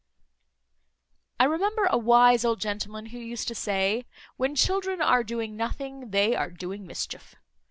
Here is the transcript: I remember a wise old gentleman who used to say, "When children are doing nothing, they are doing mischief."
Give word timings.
I 1.39 1.43
remember 1.43 1.85
a 1.85 1.95
wise 1.99 2.43
old 2.43 2.59
gentleman 2.59 3.05
who 3.13 3.19
used 3.19 3.47
to 3.49 3.53
say, 3.53 4.07
"When 4.35 4.55
children 4.55 4.99
are 4.99 5.23
doing 5.23 5.55
nothing, 5.55 6.09
they 6.09 6.35
are 6.35 6.49
doing 6.49 6.87
mischief." 6.87 7.35